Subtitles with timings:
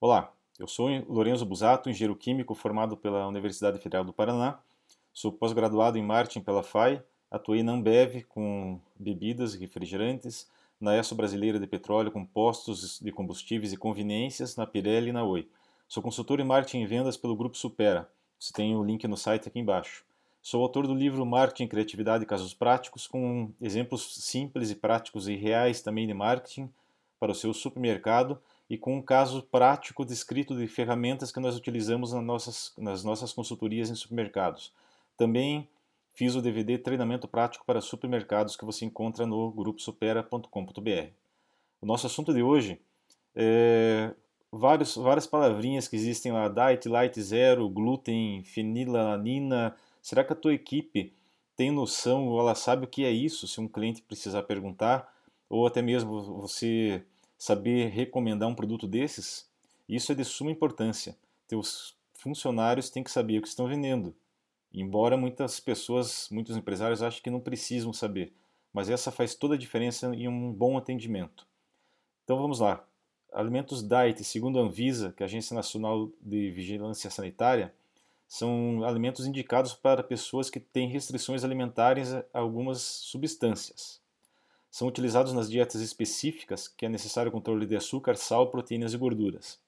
[0.00, 4.60] Olá, eu sou Lorenzo Busato, engenheiro químico formado pela Universidade Federal do Paraná.
[5.12, 10.48] Sou pós-graduado em marketing pela FAI, atuei na Ambev com bebidas e refrigerantes,
[10.80, 15.24] na ESSO Brasileira de Petróleo com postos de combustíveis e conveniências, na Pirelli e na
[15.24, 15.48] Oi.
[15.88, 18.08] Sou consultor em marketing e vendas pelo Grupo Supera.
[18.38, 20.04] Você tem o link no site aqui embaixo.
[20.40, 25.34] Sou autor do livro Marketing, Criatividade e Casos Práticos, com exemplos simples e práticos e
[25.34, 26.72] reais também de marketing
[27.18, 32.12] para o seu supermercado e com um caso prático descrito de ferramentas que nós utilizamos
[32.12, 34.72] nas nossas, nas nossas consultorias em supermercados.
[35.16, 35.68] Também
[36.14, 41.10] fiz o DVD Treinamento Prático para Supermercados que você encontra no grupo supera.com.br.
[41.80, 42.80] O nosso assunto de hoje
[43.34, 44.12] é
[44.52, 49.76] vários, várias palavrinhas que existem lá, diet, light, zero, glúten, fenilalanina.
[50.02, 51.12] Será que a tua equipe
[51.56, 55.12] tem noção ou ela sabe o que é isso se um cliente precisar perguntar?
[55.48, 57.02] Ou até mesmo você
[57.38, 59.48] saber recomendar um produto desses,
[59.88, 61.16] isso é de suma importância.
[61.46, 64.14] Teus funcionários têm que saber o que estão vendendo.
[64.74, 68.34] Embora muitas pessoas, muitos empresários achem que não precisam saber,
[68.72, 71.46] mas essa faz toda a diferença em um bom atendimento.
[72.24, 72.84] Então vamos lá.
[73.32, 77.72] Alimentos diet, segundo a Anvisa, que é a Agência Nacional de Vigilância Sanitária,
[78.26, 84.02] são alimentos indicados para pessoas que têm restrições alimentares a algumas substâncias
[84.78, 89.58] são utilizados nas dietas específicas que é necessário controle de açúcar, sal, proteínas e gorduras.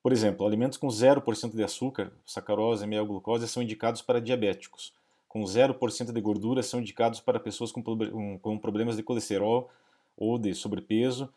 [0.00, 4.94] Por exemplo, alimentos com 0% de açúcar, sacarose, mel, glucose, são indicados para diabéticos.
[5.26, 7.82] Com 0% de gordura são indicados para pessoas com,
[8.38, 9.68] com problemas de colesterol
[10.16, 11.28] ou de sobrepeso.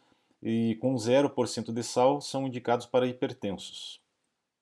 [0.43, 3.99] E com 0% de sal são indicados para hipertensos.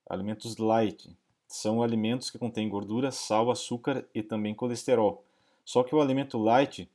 [0.09, 1.13] Alimentos light
[1.45, 5.25] são alimentos que contêm gordura, sal, açúcar e também colesterol.
[5.65, 6.89] Só que o alimento light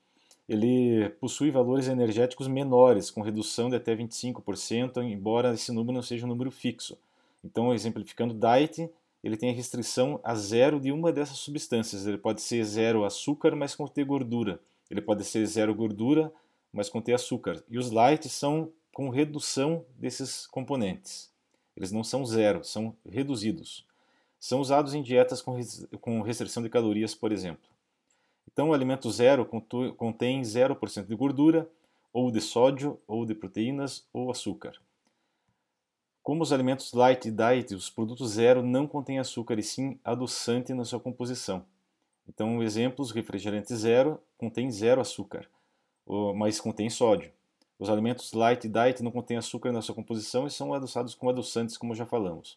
[0.49, 6.27] ele possui valores energéticos menores, com redução de até 25%, embora esse número não seja
[6.27, 6.99] um número fixo.
[7.43, 8.91] Então, exemplificando diet,
[9.23, 12.07] ele tem a restrição a zero de uma dessas substâncias.
[12.07, 14.61] Ele pode ser zero açúcar, mas conter gordura.
[14.91, 16.31] Ele pode ser zero gordura,
[16.73, 17.63] mas conter açúcar.
[17.71, 21.33] E os light são com redução desses componentes.
[21.77, 23.87] Eles não são zero, são reduzidos.
[24.39, 27.74] São usados em dietas com restrição de calorias, por exemplo.
[28.55, 29.45] Então, o alimento zero
[29.97, 31.69] contém 0% de gordura,
[32.13, 34.81] ou de sódio, ou de proteínas, ou açúcar.
[36.23, 40.73] Como os alimentos light e diet, os produtos zero não contêm açúcar e sim adoçante
[40.73, 41.67] na sua composição.
[42.29, 45.49] Então, exemplos: refrigerante zero contém zero açúcar,
[46.37, 47.33] mas contém sódio.
[47.77, 51.29] Os alimentos light e diet não contêm açúcar na sua composição e são adoçados com
[51.29, 52.57] adoçantes, como já falamos.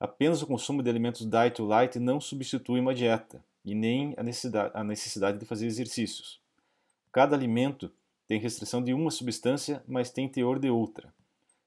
[0.00, 4.22] Apenas o consumo de alimentos diet ou light não substitui uma dieta e nem a
[4.22, 6.40] necessidade, a necessidade de fazer exercícios.
[7.12, 7.90] Cada alimento
[8.26, 11.12] tem restrição de uma substância, mas tem teor de outra.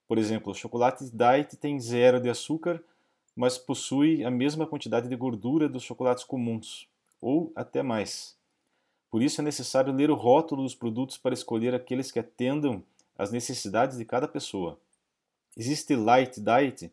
[0.07, 2.83] Por exemplo, o chocolate diet tem zero de açúcar,
[3.35, 6.87] mas possui a mesma quantidade de gordura dos chocolates comuns,
[7.21, 8.35] ou até mais.
[9.09, 12.83] Por isso é necessário ler o rótulo dos produtos para escolher aqueles que atendam
[13.17, 14.79] às necessidades de cada pessoa.
[15.55, 16.91] Existe light diet?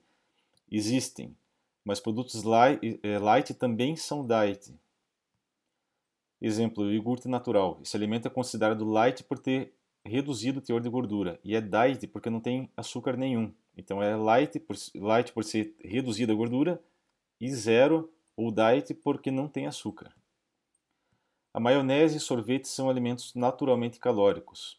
[0.70, 1.34] Existem,
[1.84, 4.74] mas produtos light, eh, light também são diet.
[6.40, 7.78] Exemplo, iogurte natural.
[7.82, 12.06] Esse alimento é considerado light por ter reduzido o teor de gordura e é diet
[12.06, 13.52] porque não tem açúcar nenhum.
[13.76, 16.80] Então é light por, light por ser reduzida a gordura
[17.40, 20.12] e zero ou diet porque não tem açúcar.
[21.52, 24.78] A maionese e sorvete são alimentos naturalmente calóricos.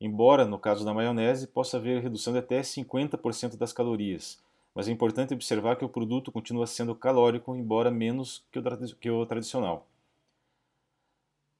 [0.00, 4.40] Embora, no caso da maionese, possa haver redução de até 50% das calorias,
[4.74, 8.62] mas é importante observar que o produto continua sendo calórico, embora menos que o,
[8.96, 9.89] que o tradicional.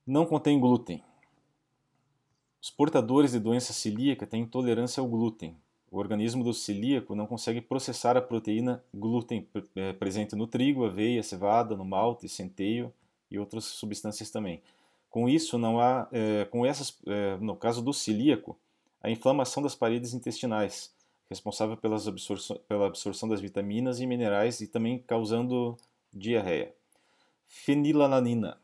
[0.06, 1.02] Não contém glúten.
[2.60, 5.56] Os portadores de doença celíaca têm intolerância ao glúten.
[5.90, 9.46] O organismo do celíaco não consegue processar a proteína glúten
[9.76, 12.92] é, presente no trigo, aveia, cevada, no malte, centeio
[13.30, 14.62] e outras substâncias também.
[15.10, 18.56] Com isso, não há, é, com essas, é, no caso do celíaco,
[19.02, 20.94] a inflamação das paredes intestinais,
[21.28, 25.76] responsável absorção, pela absorção das vitaminas e minerais e também causando
[26.12, 26.72] diarreia.
[27.46, 28.58] Fenilalanina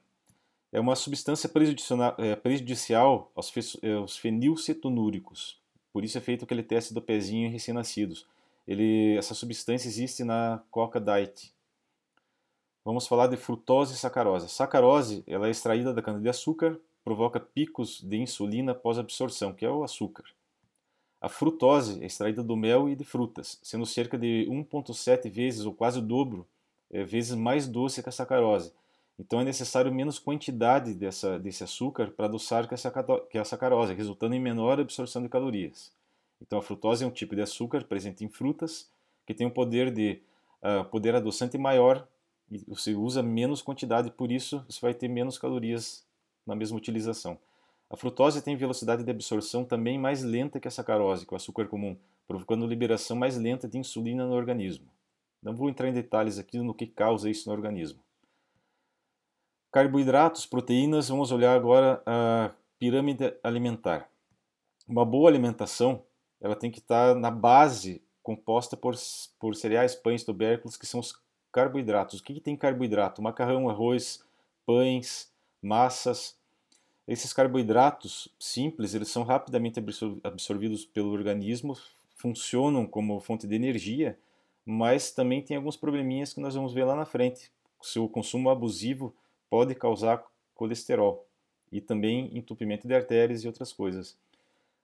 [0.76, 1.50] é uma substância
[2.19, 3.50] é, prejudicial aos,
[3.99, 5.58] aos fenilcetonúricos.
[5.90, 8.26] Por isso é feito aquele teste do pezinho em recém-nascidos.
[9.17, 11.50] essa substância existe na Coca Diet.
[12.84, 14.50] Vamos falar de frutose e sacarose.
[14.50, 20.25] sacarose ela é extraída da cana-de-açúcar, provoca picos de insulina pós-absorção, que é o açúcar.
[21.22, 25.72] A frutose é extraída do mel e de frutas, sendo cerca de 1,7 vezes ou
[25.72, 26.46] quase o dobro
[26.90, 28.75] é, vezes mais doce que a sacarose
[29.18, 34.40] então é necessário menos quantidade dessa, desse açúcar para adoçar que a sacarose, resultando em
[34.40, 35.92] menor absorção de calorias.
[36.40, 38.90] Então a frutose é um tipo de açúcar presente em frutas
[39.26, 40.20] que tem um poder de
[40.62, 42.06] uh, poder adoçante maior
[42.50, 46.06] e você usa menos quantidade, por isso você vai ter menos calorias
[46.46, 47.38] na mesma utilização.
[47.88, 51.36] A frutose tem velocidade de absorção também mais lenta que a sacarose, que é o
[51.36, 51.96] açúcar comum,
[52.26, 54.86] provocando liberação mais lenta de insulina no organismo.
[55.42, 58.00] Não vou entrar em detalhes aqui no que causa isso no organismo.
[59.76, 64.08] Carboidratos, proteínas, vamos olhar agora a pirâmide alimentar.
[64.88, 66.02] Uma boa alimentação,
[66.40, 68.94] ela tem que estar na base composta por,
[69.38, 71.20] por cereais, pães, tubérculos, que são os
[71.52, 72.20] carboidratos.
[72.20, 73.20] O que, que tem carboidrato?
[73.20, 74.25] Macarrão, arroz,
[74.64, 75.31] pães,
[75.61, 76.38] massas.
[77.06, 79.79] Esses carboidratos simples, eles são rapidamente
[80.25, 81.76] absorvidos pelo organismo,
[82.14, 84.19] funcionam como fonte de energia,
[84.64, 87.52] mas também tem alguns probleminhas que nós vamos ver lá na frente.
[87.82, 89.14] Seu consumo abusivo
[89.48, 91.26] pode causar colesterol
[91.70, 94.16] e também entupimento de artérias e outras coisas.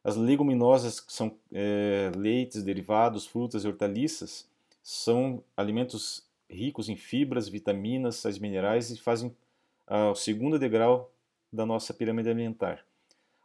[0.05, 4.49] As leguminosas, que são é, leites, derivados, frutas e hortaliças,
[4.82, 9.35] são alimentos ricos em fibras, vitaminas, sais minerais e fazem
[9.87, 11.11] ah, o segundo degrau
[11.53, 12.85] da nossa pirâmide alimentar.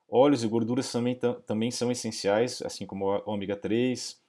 [0.09, 4.19] Óleos e gorduras também, também são essenciais, assim como o ômega 3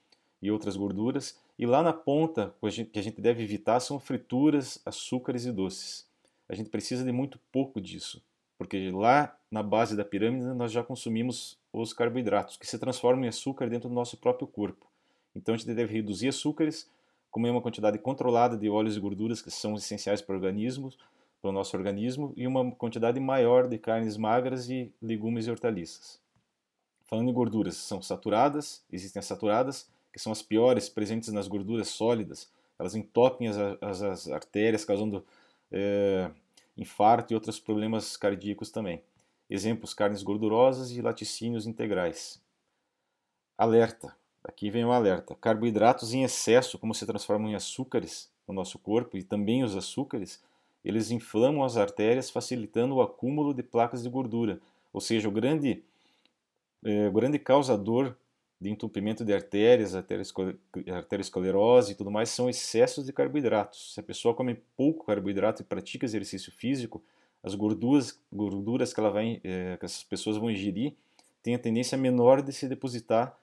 [0.42, 1.38] e outras gorduras.
[1.58, 6.07] E lá na ponta, o que a gente deve evitar são frituras, açúcares e doces.
[6.48, 8.22] A gente precisa de muito pouco disso,
[8.56, 13.28] porque lá na base da pirâmide nós já consumimos os carboidratos, que se transformam em
[13.28, 14.86] açúcar dentro do nosso próprio corpo.
[15.34, 16.90] Então a gente deve reduzir açúcares,
[17.30, 20.90] comer uma quantidade controlada de óleos e gorduras que são essenciais para o organismo,
[21.40, 26.20] para o nosso organismo, e uma quantidade maior de carnes magras e legumes e hortaliças.
[27.04, 31.88] Falando em gorduras, são saturadas, existem as saturadas, que são as piores, presentes nas gorduras
[31.88, 32.50] sólidas.
[32.78, 35.24] Elas entopem as, as, as artérias, causando
[35.70, 36.30] é,
[36.76, 39.02] infarto e outros problemas cardíacos também.
[39.48, 42.42] Exemplos: carnes gordurosas e laticínios integrais.
[43.56, 45.34] Alerta: aqui vem o alerta.
[45.34, 50.42] Carboidratos em excesso, como se transformam em açúcares no nosso corpo e também os açúcares,
[50.84, 54.60] eles inflamam as artérias, facilitando o acúmulo de placas de gordura.
[54.92, 55.82] Ou seja, o grande,
[56.82, 58.16] o grande causador
[58.60, 63.94] de entupimento de artérias, arteriosclerose e tudo mais, são excessos de carboidratos.
[63.94, 67.02] Se a pessoa come pouco carboidrato e pratica exercício físico,
[67.42, 70.94] as gorduras, gorduras que, ela vai, é, que essas pessoas vão ingerir
[71.42, 73.38] têm a tendência menor de se depositar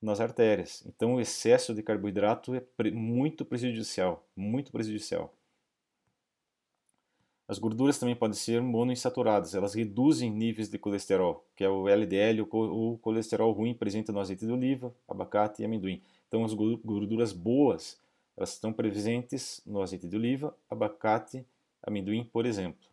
[0.00, 0.84] nas artérias.
[0.86, 2.62] Então, o excesso de carboidrato é
[2.92, 5.32] muito prejudicial, muito prejudicial.
[7.52, 12.48] As gorduras também podem ser monoinsaturadas, elas reduzem níveis de colesterol, que é o LDL,
[12.50, 16.00] o colesterol ruim presente no azeite de oliva, abacate e amendoim.
[16.26, 18.00] Então, as gorduras boas,
[18.38, 21.44] elas estão presentes no azeite de oliva, abacate,
[21.82, 22.88] amendoim, por exemplo,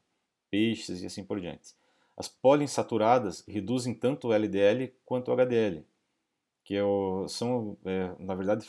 [0.52, 1.74] peixes e assim por diante.
[2.18, 5.86] As poliinsaturadas reduzem tanto o LDL quanto o HDL,
[6.66, 8.68] que é o, são, é, na verdade,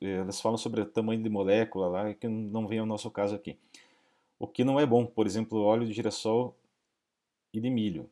[0.00, 3.56] elas falam sobre o tamanho de molécula lá, que não vem ao nosso caso aqui
[4.38, 6.56] o que não é bom, por exemplo, óleo de girassol
[7.52, 8.08] e de milho.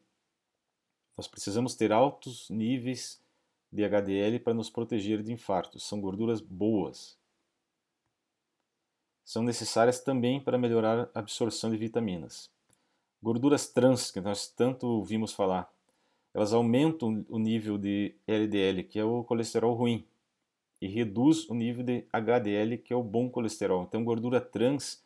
[1.17, 3.23] Nós precisamos ter altos níveis
[3.73, 5.85] de HDL para nos proteger de infartos.
[5.85, 7.17] São gorduras boas.
[9.25, 12.51] São necessárias também para melhorar a absorção de vitaminas.
[13.23, 15.73] Gorduras trans, que nós tanto ouvimos falar,
[16.35, 20.07] elas aumentam o nível de LDL, que é o colesterol ruim,
[20.81, 23.85] e reduz o nível de HDL, que é o bom colesterol.
[23.85, 25.03] Então, gordura trans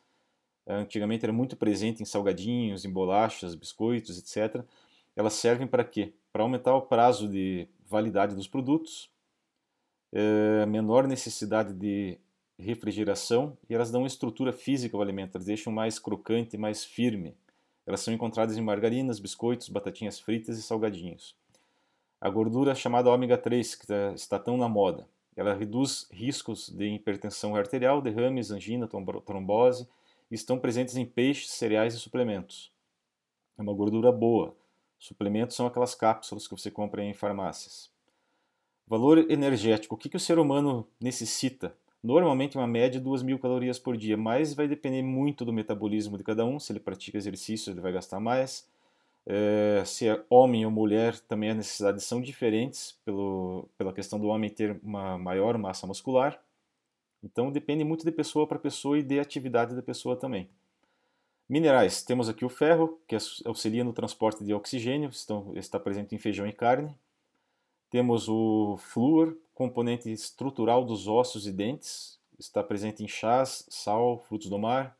[0.67, 4.63] antigamente era muito presente em salgadinhos, em bolachas, biscoitos, etc.
[5.15, 6.13] Elas servem para quê?
[6.31, 9.11] Para aumentar o prazo de validade dos produtos,
[10.11, 12.17] é, menor necessidade de
[12.57, 17.35] refrigeração e elas dão estrutura física ao alimento, elas deixam mais crocante, mais firme.
[17.85, 21.35] Elas são encontradas em margarinas, biscoitos, batatinhas fritas e salgadinhos.
[22.19, 26.85] A gordura chamada ômega 3, que tá, está tão na moda, ela reduz riscos de
[26.85, 28.87] hipertensão arterial, derrames, angina,
[29.25, 29.87] trombose,
[30.35, 32.71] estão presentes em peixes, cereais e suplementos.
[33.57, 34.55] É uma gordura boa.
[34.97, 37.91] Suplementos são aquelas cápsulas que você compra em farmácias.
[38.87, 39.95] Valor energético.
[39.95, 41.75] O que, que o ser humano necessita?
[42.03, 46.17] Normalmente uma média de 2 mil calorias por dia, mas vai depender muito do metabolismo
[46.17, 46.59] de cada um.
[46.59, 48.67] Se ele pratica exercício, ele vai gastar mais.
[49.25, 54.27] É, se é homem ou mulher, também as necessidades são diferentes pelo, pela questão do
[54.27, 56.41] homem ter uma maior massa muscular.
[57.23, 60.49] Então depende muito de pessoa para pessoa e de atividade da pessoa também.
[61.47, 66.17] Minerais, temos aqui o ferro, que auxilia no transporte de oxigênio, estão, está presente em
[66.17, 66.97] feijão e carne.
[67.89, 74.49] Temos o flúor, componente estrutural dos ossos e dentes, está presente em chás, sal, frutos
[74.49, 74.97] do mar.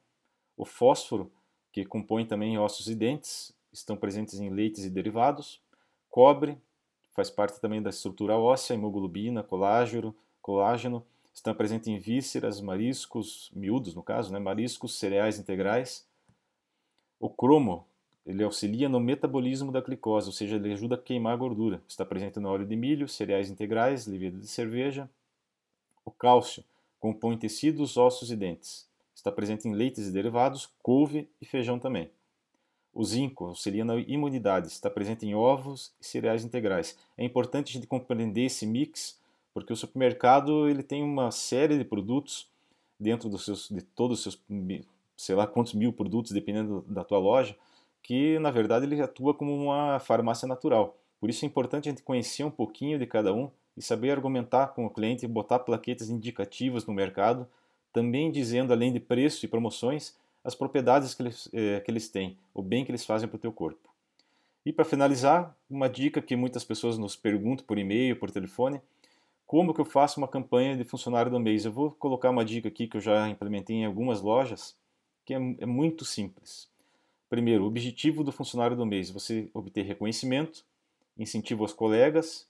[0.58, 1.32] O fósforo,
[1.72, 5.62] que compõe também ossos e dentes, estão presentes em leites e derivados.
[6.10, 6.58] Cobre,
[7.14, 13.96] faz parte também da estrutura óssea, hemoglobina, colágeno, colágeno, estão presentes em vísceras, mariscos, miúdos
[13.96, 16.08] no caso, né, mariscos, cereais integrais.
[17.20, 17.86] O cromo,
[18.26, 21.82] ele auxilia no metabolismo da glicose, ou seja, ele ajuda a queimar a gordura.
[21.88, 25.10] Está presente no óleo de milho, cereais integrais, levedura de cerveja.
[26.04, 26.64] O cálcio
[27.00, 28.88] compõe tecidos, ossos e dentes.
[29.16, 32.10] Está presente em leites e derivados, couve e feijão também.
[32.94, 36.98] O zinco auxilia na imunidade, está presente em ovos e cereais integrais.
[37.18, 39.21] É importante a gente compreender esse mix,
[39.54, 42.48] porque o supermercado ele tem uma série de produtos
[43.00, 44.42] dentro dos seus, de todos os seus,
[45.18, 47.56] sei lá quantos mil produtos, dependendo da tua loja,
[48.02, 50.98] que na verdade ele atua como uma farmácia natural.
[51.20, 54.68] Por isso é importante a gente conhecer um pouquinho de cada um e saber argumentar
[54.68, 57.48] com o cliente, botar plaquetas indicativas no mercado,
[57.94, 62.38] também dizendo além de preço e promoções as propriedades que eles, eh, que eles têm,
[62.54, 63.90] o bem que eles fazem para o teu corpo.
[64.66, 68.82] E para finalizar, uma dica que muitas pessoas nos perguntam por e-mail, por telefone,
[69.52, 71.66] como que eu faço uma campanha de funcionário do mês?
[71.66, 74.78] Eu vou colocar uma dica aqui que eu já implementei em algumas lojas,
[75.26, 76.70] que é, é muito simples.
[77.30, 80.64] Primeiro, o objetivo do funcionário do mês, você obter reconhecimento,
[81.20, 82.48] incentivo aos colegas,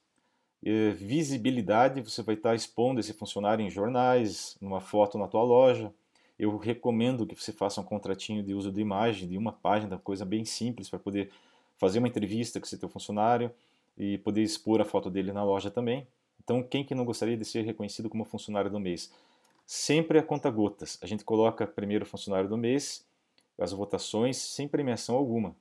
[0.64, 5.92] eh, visibilidade, você vai estar expondo esse funcionário em jornais, numa foto na tua loja,
[6.38, 10.24] eu recomendo que você faça um contratinho de uso de imagem de uma página, coisa
[10.24, 11.32] bem simples para poder
[11.78, 13.52] fazer uma entrevista com esse teu funcionário
[13.98, 16.06] e poder expor a foto dele na loja também.
[16.44, 19.12] Então, quem que não gostaria de ser reconhecido como funcionário do mês?
[19.66, 20.98] Sempre a conta gotas.
[21.02, 23.06] A gente coloca primeiro o funcionário do mês,
[23.60, 25.56] as votações sem premiação alguma.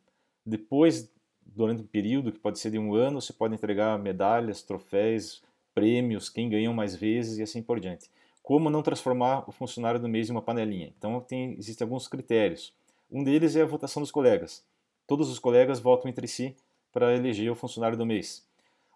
[0.45, 1.11] Depois,
[1.45, 5.43] durante um período que pode ser de um ano, você pode entregar medalhas, troféus,
[5.75, 8.11] prêmios, quem ganhou mais vezes e assim por diante
[8.51, 10.93] como não transformar o funcionário do mês em uma panelinha.
[10.99, 12.73] Então, tem, existem alguns critérios.
[13.09, 14.65] Um deles é a votação dos colegas.
[15.07, 16.57] Todos os colegas votam entre si
[16.93, 18.45] para eleger o funcionário do mês.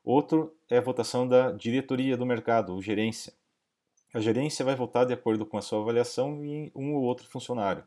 [0.04, 3.32] Outro é a votação da diretoria do mercado, ou gerência.
[4.12, 7.84] A gerência vai votar de acordo com a sua avaliação em um ou outro funcionário.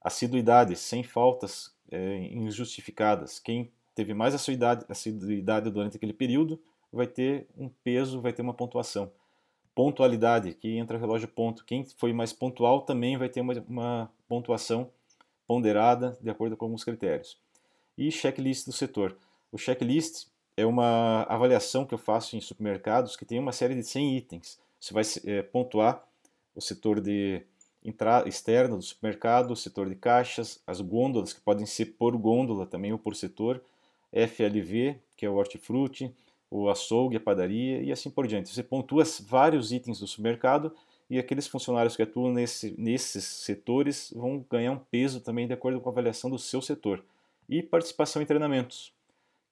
[0.00, 3.38] Assiduidade, sem faltas é, injustificadas.
[3.38, 6.60] Quem teve mais assiduidade durante aquele período
[6.92, 9.10] vai ter um peso, vai ter uma pontuação
[9.78, 11.64] pontualidade, que entra relógio ponto.
[11.64, 14.90] Quem foi mais pontual também vai ter uma, uma pontuação
[15.46, 17.38] ponderada de acordo com alguns critérios.
[17.96, 19.16] E checklist do setor.
[19.52, 20.26] O checklist
[20.58, 24.58] é uma avaliação que eu faço em supermercados que tem uma série de 100 itens.
[24.80, 26.04] Você vai é, pontuar
[26.52, 27.42] o setor de
[27.84, 32.66] entrada externa do supermercado, o setor de caixas, as gôndolas, que podem ser por gôndola
[32.66, 33.62] também ou por setor,
[34.12, 36.12] FLV, que é o hortifruti,
[36.50, 38.52] o açougue, a padaria e assim por diante.
[38.52, 40.74] Você pontua vários itens do supermercado
[41.08, 45.80] e aqueles funcionários que atuam nesse, nesses setores vão ganhar um peso também de acordo
[45.80, 47.00] com a avaliação do seu setor.
[47.48, 48.97] E participação em treinamentos.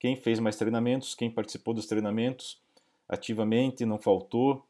[0.07, 2.63] Quem fez mais treinamentos, quem participou dos treinamentos
[3.09, 4.65] ativamente, não faltou,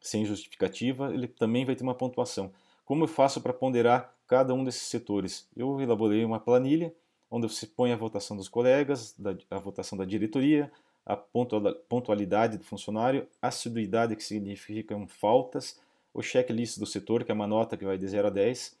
[0.00, 2.50] sem justificativa, ele também vai ter uma pontuação.
[2.82, 5.46] Como eu faço para ponderar cada um desses setores?
[5.54, 6.94] Eu elaborei uma planilha
[7.30, 9.14] onde você põe a votação dos colegas,
[9.50, 10.72] a votação da diretoria,
[11.04, 15.78] a pontualidade do funcionário, assiduidade, que significam faltas,
[16.14, 18.78] o checklist do setor, que é uma nota que vai de 0 a 10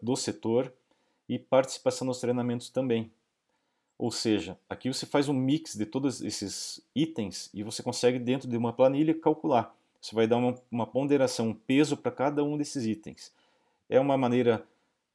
[0.00, 0.72] do setor,
[1.28, 3.12] e participação nos treinamentos também.
[4.00, 8.48] Ou seja, aqui você faz um mix de todos esses itens e você consegue, dentro
[8.48, 9.76] de uma planilha, calcular.
[10.00, 13.30] Você vai dar uma, uma ponderação, um peso para cada um desses itens.
[13.90, 14.66] É uma maneira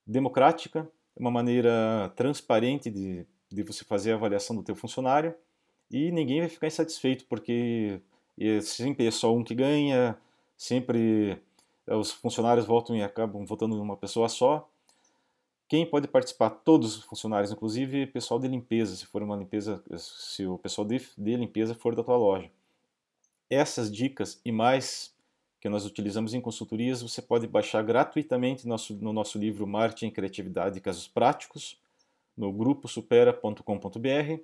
[0.06, 0.88] democrática,
[1.18, 5.34] uma maneira transparente de, de você fazer a avaliação do teu funcionário
[5.90, 8.00] e ninguém vai ficar insatisfeito, porque
[8.62, 10.16] sempre é só um que ganha,
[10.56, 11.42] sempre
[11.88, 14.70] eh, os funcionários votam e acabam votando uma pessoa só.
[15.68, 16.50] Quem pode participar?
[16.50, 21.02] Todos os funcionários, inclusive pessoal de limpeza, se for uma limpeza, se o pessoal de,
[21.18, 22.52] de limpeza for da tua loja.
[23.50, 25.16] Essas dicas e mais
[25.60, 30.12] que nós utilizamos em consultorias, você pode baixar gratuitamente no nosso, no nosso livro Marketing,
[30.12, 31.80] Criatividade e Casos Práticos,
[32.38, 34.44] no grupo supera.com.br